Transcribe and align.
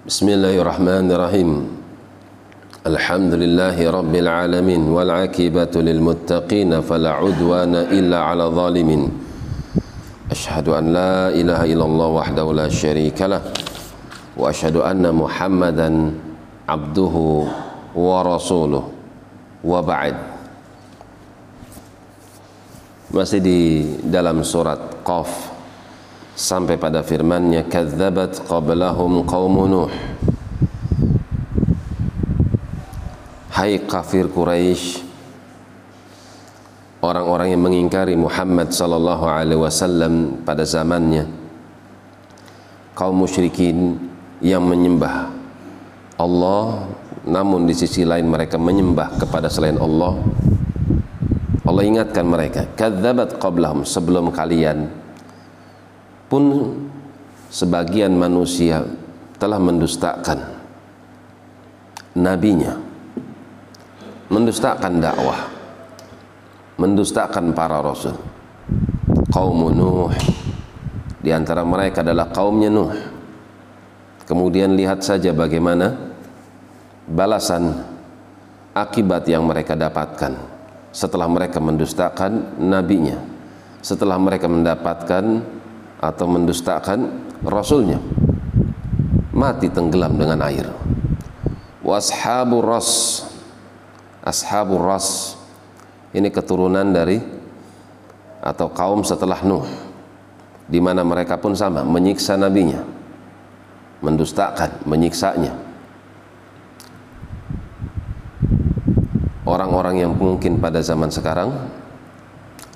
بسم 0.00 0.28
الله 0.32 0.64
الرحمن 0.64 1.12
الرحيم 1.12 1.50
الحمد 2.88 3.32
لله 3.36 3.76
رب 3.90 4.14
العالمين 4.14 4.82
والعاقبة 4.88 5.74
للمتقين 5.76 6.80
فلا 6.80 7.10
عدوان 7.20 7.74
إلا 7.74 8.18
على 8.24 8.44
الظالمين 8.48 9.02
أشهد 10.30 10.68
أن 10.68 10.84
لا 10.96 11.28
إله 11.28 11.60
إلا 11.76 11.84
الله 11.84 12.06
وحده 12.06 12.46
لا 12.52 12.68
شريك 12.72 13.20
له 13.28 13.42
وأشهد 14.40 14.76
أن 14.80 15.04
محمدا 15.04 15.88
عبده 16.68 17.16
ورسوله 17.92 18.84
وبعد 19.64 20.16
masih 23.12 23.42
di 23.42 23.60
dalam 24.08 24.40
surat 24.46 25.02
Qaf. 25.04 25.59
Sampai 26.40 26.80
pada 26.80 27.04
firman-Nya 27.04 27.68
kadzabat 27.68 28.48
qablahum 28.48 29.28
qaum 29.28 29.68
Nuh. 29.68 29.92
Hai 33.52 33.76
kafir 33.84 34.24
Quraisy 34.32 35.04
orang-orang 37.04 37.52
yang 37.52 37.60
mengingkari 37.60 38.16
Muhammad 38.16 38.72
sallallahu 38.72 39.28
alaihi 39.28 39.60
wasallam 39.60 40.40
pada 40.48 40.64
zamannya 40.64 41.28
kaum 42.96 43.20
musyrikin 43.20 44.00
yang 44.40 44.64
menyembah 44.64 45.28
Allah 46.16 46.88
namun 47.28 47.68
di 47.68 47.76
sisi 47.76 48.08
lain 48.08 48.24
mereka 48.24 48.56
menyembah 48.56 49.20
kepada 49.20 49.52
selain 49.52 49.76
Allah. 49.76 50.16
Allah 51.68 51.84
ingatkan 51.84 52.24
mereka 52.24 52.64
kadzabat 52.80 53.36
qablahum 53.36 53.84
sebelum 53.84 54.32
kalian 54.32 54.99
pun 56.30 56.72
sebagian 57.50 58.14
manusia 58.14 58.86
telah 59.36 59.58
mendustakan 59.58 60.38
nabinya 62.14 62.78
mendustakan 64.30 65.02
dakwah 65.02 65.60
mendustakan 66.80 67.52
para 67.52 67.84
rasul. 67.84 68.16
Kaum 69.28 69.68
Nuh. 69.68 70.08
Di 71.20 71.28
antara 71.28 71.60
mereka 71.60 72.00
adalah 72.00 72.32
kaumnya 72.32 72.72
Nuh. 72.72 72.96
Kemudian 74.24 74.72
lihat 74.72 75.04
saja 75.04 75.36
bagaimana 75.36 75.92
balasan 77.04 77.84
akibat 78.72 79.28
yang 79.28 79.44
mereka 79.44 79.76
dapatkan 79.76 80.32
setelah 80.90 81.26
mereka 81.26 81.58
mendustakan 81.58 82.58
nabinya 82.62 83.18
setelah 83.82 84.18
mereka 84.18 84.46
mendapatkan 84.46 85.42
atau 86.00 86.26
mendustakan 86.26 87.28
rasulnya. 87.44 88.00
Mati 89.30 89.68
tenggelam 89.68 90.16
dengan 90.16 90.40
air. 90.48 90.66
Washabur 91.84 92.64
ras. 92.64 93.22
Ashabur 94.24 94.80
ras. 94.80 95.36
Ini 96.10 96.32
keturunan 96.32 96.90
dari 96.90 97.20
atau 98.40 98.72
kaum 98.72 99.04
setelah 99.04 99.44
Nuh 99.44 99.68
di 100.70 100.80
mana 100.80 101.04
mereka 101.04 101.36
pun 101.36 101.52
sama 101.52 101.84
menyiksa 101.84 102.38
nabinya 102.40 102.80
mendustakan 104.00 104.80
menyiksanya. 104.88 105.52
Orang-orang 109.44 110.06
yang 110.06 110.12
mungkin 110.14 110.62
pada 110.62 110.80
zaman 110.80 111.10
sekarang 111.10 111.50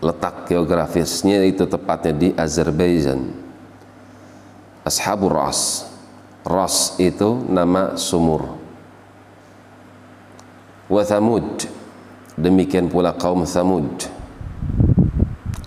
letak 0.00 0.48
geografisnya 0.48 1.44
itu 1.44 1.68
tepatnya 1.68 2.12
di 2.16 2.28
Azerbaijan. 2.32 3.32
Ashabur 4.84 5.36
Ras. 5.36 5.86
Ras 6.40 6.96
itu 6.96 7.44
nama 7.48 8.00
sumur. 8.00 8.56
Wa 10.88 11.04
Thamud. 11.04 11.68
Demikian 12.40 12.88
pula 12.88 13.12
kaum 13.12 13.44
Thamud. 13.44 14.08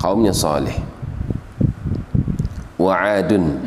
Kaumnya 0.00 0.32
salih 0.32 0.90
wa 2.80 2.96
Adun 2.96 3.60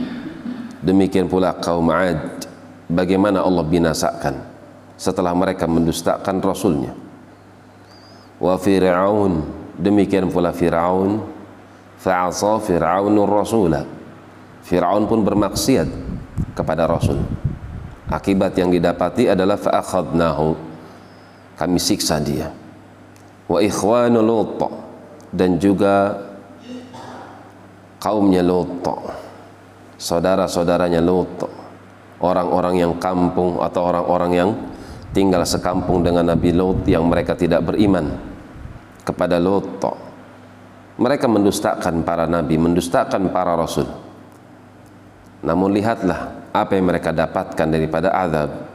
demikian 0.81 1.29
pula 1.29 1.53
kaum 1.61 1.93
Ad 1.93 2.49
bagaimana 2.89 3.45
Allah 3.45 3.61
binasakan 3.61 4.41
setelah 4.97 5.37
mereka 5.37 5.69
mendustakan 5.69 6.41
rasulnya. 6.41 6.97
Wa 8.41 8.57
fir'aun 8.57 9.62
demikian 9.77 10.29
pula 10.29 10.53
fir'aun. 10.53 11.21
Fa'asa 11.97 12.59
fir'aunur 12.59 13.29
rasula. 13.29 13.87
Fir'aun 14.63 15.07
pun 15.07 15.23
bermaksiat 15.23 15.87
kepada 16.51 16.87
rasul. 16.87 17.23
Akibat 18.11 18.53
yang 18.59 18.69
didapati 18.69 19.31
adalah 19.31 19.55
fa'akhadnahu. 19.55 20.55
Kami 21.55 21.79
siksa 21.79 22.19
dia. 22.19 22.51
Wa 23.47 23.61
ikhwanu 23.63 24.19
dan 25.31 25.57
juga 25.57 26.17
kaumnya 28.03 28.43
lut. 28.43 28.83
Saudara-saudaranya 29.95 30.99
lut. 30.99 31.31
Orang-orang 32.23 32.79
yang 32.79 32.93
kampung 33.03 33.59
atau 33.59 33.81
orang-orang 33.83 34.31
yang 34.31 34.49
tinggal 35.11 35.43
sekampung 35.43 36.03
dengan 36.07 36.31
Nabi 36.31 36.55
Lut 36.55 36.87
yang 36.87 37.03
mereka 37.03 37.35
tidak 37.35 37.67
beriman 37.67 38.32
kepada 39.03 39.39
Lot 39.39 39.83
mereka 40.93 41.25
mendustakan 41.25 42.05
para 42.05 42.29
nabi 42.29 42.55
mendustakan 42.55 43.33
para 43.33 43.57
rasul. 43.57 43.89
Namun 45.43 45.73
lihatlah 45.73 46.49
apa 46.53 46.77
yang 46.77 46.85
mereka 46.87 47.09
dapatkan 47.09 47.67
daripada 47.67 48.13
azab. 48.13 48.69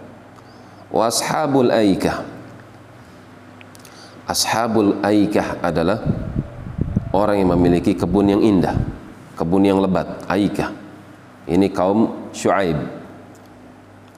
Washabul 0.90 1.70
aikah. 1.70 2.26
Ashabul 4.28 4.98
aikah 5.00 5.62
adalah 5.62 6.02
orang 7.14 7.40
yang 7.40 7.54
memiliki 7.56 7.96
kebun 7.96 8.34
yang 8.34 8.42
indah 8.42 8.76
kebun 9.38 9.62
yang 9.62 9.78
lebat 9.78 10.26
aikah. 10.26 10.74
Ini 11.48 11.70
kaum 11.70 12.28
Syuaib 12.34 12.76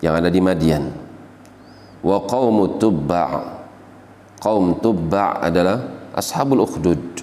yang 0.00 0.16
ada 0.16 0.32
di 0.32 0.40
Madian. 0.40 0.88
Wa 2.00 2.24
qaumut 2.24 2.80
tubba' 2.80 3.60
kaum 4.40 4.80
tubba' 4.80 5.44
adalah 5.44 5.99
Ashabul 6.10 6.66
Ukhdud. 6.66 7.22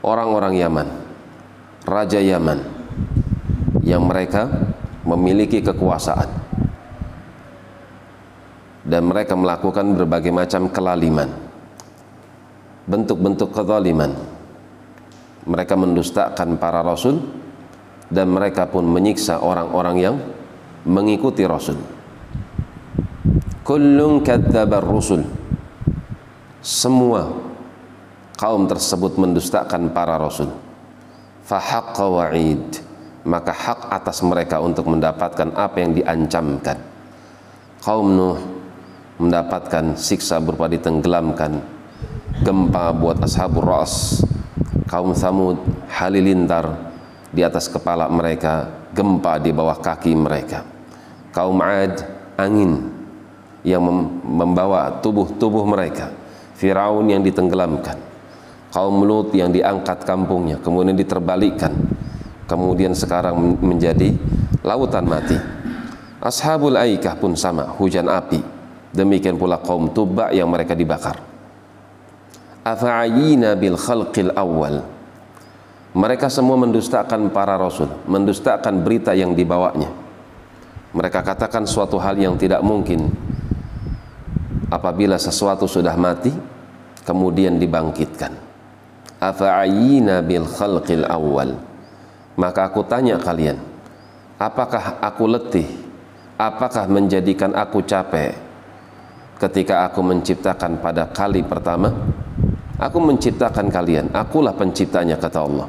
Orang-orang 0.00 0.56
Yaman. 0.56 0.88
Raja 1.84 2.20
Yaman. 2.20 2.64
Yang 3.84 4.02
mereka 4.04 4.42
memiliki 5.04 5.60
kekuasaan. 5.60 6.28
Dan 8.84 9.08
mereka 9.08 9.36
melakukan 9.36 9.96
berbagai 9.96 10.32
macam 10.32 10.72
kelaliman. 10.72 11.28
Bentuk-bentuk 12.88 13.52
kezaliman. 13.52 14.12
Mereka 15.44 15.76
mendustakan 15.76 16.56
para 16.56 16.80
rasul. 16.80 17.20
Dan 18.08 18.32
mereka 18.32 18.68
pun 18.68 18.84
menyiksa 18.84 19.40
orang-orang 19.40 19.96
yang 20.00 20.16
mengikuti 20.88 21.44
rasul. 21.44 21.76
Kullun 23.64 24.20
kadzabar 24.20 24.84
rusul. 24.84 25.24
Semua 26.64 27.53
kaum 28.44 28.68
tersebut 28.68 29.16
mendustakan 29.16 29.88
para 29.96 30.20
rasul. 30.20 30.52
Fahaqqa 31.48 32.04
wa'id. 32.04 32.84
Maka 33.24 33.56
hak 33.56 33.88
atas 33.88 34.20
mereka 34.20 34.60
untuk 34.60 34.84
mendapatkan 34.84 35.56
apa 35.56 35.80
yang 35.80 35.96
diancamkan. 35.96 36.76
Kaum 37.80 38.12
Nuh 38.12 38.36
mendapatkan 39.16 39.96
siksa 39.96 40.44
berupa 40.44 40.68
ditenggelamkan. 40.68 41.56
Gempa 42.44 42.92
buat 42.92 43.24
ashabur 43.24 43.64
ras. 43.64 44.20
Kaum 44.92 45.16
Samud 45.16 45.56
halilintar 45.88 46.92
di 47.32 47.40
atas 47.40 47.72
kepala 47.72 48.12
mereka 48.12 48.68
gempa 48.92 49.40
di 49.40 49.56
bawah 49.56 49.80
kaki 49.80 50.12
mereka. 50.12 50.68
Kaum 51.32 51.64
Ad 51.64 51.96
angin 52.36 52.92
yang 53.64 53.80
membawa 54.20 55.00
tubuh-tubuh 55.00 55.64
mereka. 55.64 56.12
Firaun 56.60 57.08
yang 57.08 57.24
ditenggelamkan 57.24 58.13
kaum 58.74 59.06
Lut 59.06 59.30
yang 59.30 59.54
diangkat 59.54 60.02
kampungnya 60.02 60.58
kemudian 60.58 60.98
diterbalikkan 60.98 61.70
kemudian 62.50 62.92
sekarang 62.92 63.38
menjadi 63.62 64.12
lautan 64.66 65.06
mati. 65.06 65.38
Ashabul 66.24 66.80
Aikah 66.80 67.20
pun 67.20 67.36
sama 67.36 67.68
hujan 67.76 68.08
api. 68.08 68.40
Demikian 68.94 69.36
pula 69.36 69.60
kaum 69.60 69.92
Tuba 69.92 70.32
yang 70.32 70.48
mereka 70.48 70.72
dibakar. 70.72 71.20
Afa'ayina 72.64 73.52
bil 73.60 73.76
khalqil 73.76 74.32
awal 74.32 74.80
mereka 75.94 76.26
semua 76.26 76.58
mendustakan 76.58 77.30
para 77.30 77.54
rasul 77.54 77.86
mendustakan 78.10 78.82
berita 78.82 79.14
yang 79.14 79.36
dibawanya. 79.36 79.92
Mereka 80.90 81.22
katakan 81.22 81.68
suatu 81.70 82.02
hal 82.02 82.18
yang 82.18 82.34
tidak 82.34 82.64
mungkin. 82.66 83.14
Apabila 84.72 85.20
sesuatu 85.20 85.70
sudah 85.70 85.94
mati 85.94 86.34
kemudian 87.06 87.62
dibangkitkan 87.62 88.43
afa'ayina 89.24 90.20
bil 90.20 90.44
khalqil 90.44 91.08
awal 91.08 91.56
maka 92.36 92.68
aku 92.68 92.84
tanya 92.84 93.16
kalian 93.16 93.74
apakah 94.38 95.00
aku 95.00 95.24
letih? 95.30 95.68
Apakah 96.34 96.90
menjadikan 96.90 97.54
aku 97.54 97.86
capek? 97.86 98.34
Ketika 99.38 99.86
aku 99.86 100.02
menciptakan 100.02 100.82
pada 100.82 101.06
kali 101.10 101.46
pertama 101.46 101.90
aku 102.78 102.98
menciptakan 102.98 103.70
kalian. 103.70 104.10
Akulah 104.10 104.54
penciptanya 104.54 105.14
kata 105.18 105.40
Allah. 105.42 105.68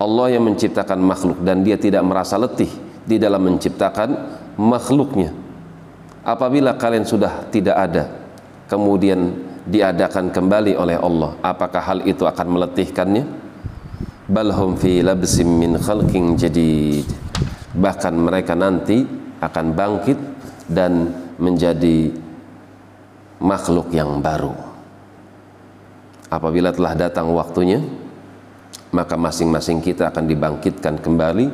Allah 0.00 0.26
yang 0.32 0.48
menciptakan 0.48 0.96
makhluk 1.04 1.44
dan 1.44 1.60
dia 1.60 1.76
tidak 1.76 2.00
merasa 2.00 2.40
letih 2.40 2.72
di 3.04 3.20
dalam 3.20 3.44
menciptakan 3.44 4.08
makhluknya. 4.56 5.36
Apabila 6.24 6.76
kalian 6.76 7.04
sudah 7.04 7.48
tidak 7.52 7.76
ada 7.76 8.04
kemudian 8.68 9.49
diadakan 9.66 10.32
kembali 10.32 10.76
oleh 10.76 10.96
Allah. 10.96 11.36
Apakah 11.44 11.82
hal 11.82 11.98
itu 12.08 12.24
akan 12.24 12.46
meletihkannya? 12.48 13.24
Balhum 14.30 14.78
fi 14.78 15.02
labsim 15.02 15.48
min 15.58 15.76
khalqin 15.76 16.38
jadid. 16.38 17.04
Bahkan 17.74 18.14
mereka 18.14 18.54
nanti 18.54 19.02
akan 19.42 19.66
bangkit 19.74 20.18
dan 20.70 21.10
menjadi 21.40 22.14
makhluk 23.42 23.90
yang 23.90 24.20
baru. 24.20 24.52
Apabila 26.30 26.70
telah 26.70 26.94
datang 26.94 27.34
waktunya 27.34 27.82
maka 28.90 29.14
masing-masing 29.14 29.82
kita 29.82 30.10
akan 30.10 30.26
dibangkitkan 30.26 30.98
kembali 30.98 31.46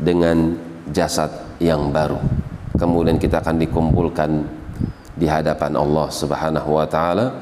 dengan 0.00 0.56
jasad 0.88 1.28
yang 1.60 1.92
baru. 1.92 2.20
Kemudian 2.76 3.20
kita 3.20 3.44
akan 3.44 3.56
dikumpulkan 3.60 4.30
di 5.18 5.26
hadapan 5.26 5.74
Allah 5.74 6.06
Subhanahu 6.06 6.78
wa 6.78 6.86
taala 6.86 7.34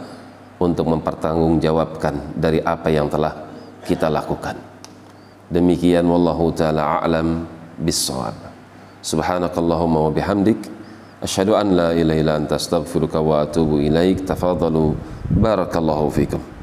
untuk 0.56 0.88
mempertanggungjawabkan 0.88 2.32
dari 2.32 2.64
apa 2.64 2.88
yang 2.88 3.12
telah 3.12 3.36
kita 3.84 4.08
lakukan. 4.08 4.56
Demikian 5.52 6.08
wallahu 6.08 6.50
taala 6.56 7.04
a'lam 7.04 7.44
bissawab. 7.76 8.34
Subhanakallahumma 9.04 10.08
wa 10.08 10.10
bihamdik 10.10 10.58
asyhadu 11.20 11.54
an 11.54 11.76
la 11.76 11.88
ilaha 11.92 12.18
illa 12.18 12.34
anta 12.40 12.56
astaghfiruka 12.56 13.20
wa 13.20 13.44
atubu 13.44 13.84
ilaik. 13.84 14.24
Tafadhalu 14.24 14.96
barakallahu 15.36 16.08
fikum. 16.08 16.55